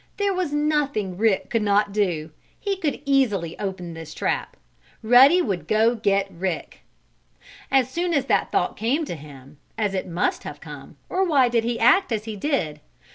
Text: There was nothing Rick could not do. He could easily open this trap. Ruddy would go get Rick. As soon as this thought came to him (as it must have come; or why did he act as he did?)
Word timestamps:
There 0.17 0.33
was 0.33 0.51
nothing 0.51 1.15
Rick 1.15 1.51
could 1.51 1.61
not 1.61 1.91
do. 1.93 2.31
He 2.59 2.75
could 2.75 3.03
easily 3.05 3.55
open 3.59 3.93
this 3.93 4.15
trap. 4.15 4.57
Ruddy 5.03 5.43
would 5.43 5.67
go 5.67 5.93
get 5.93 6.27
Rick. 6.31 6.79
As 7.69 7.87
soon 7.87 8.11
as 8.15 8.25
this 8.25 8.45
thought 8.51 8.75
came 8.75 9.05
to 9.05 9.15
him 9.15 9.59
(as 9.77 9.93
it 9.93 10.07
must 10.07 10.41
have 10.41 10.59
come; 10.59 10.97
or 11.07 11.23
why 11.23 11.49
did 11.49 11.63
he 11.63 11.79
act 11.79 12.11
as 12.11 12.25
he 12.25 12.35
did?) 12.35 12.81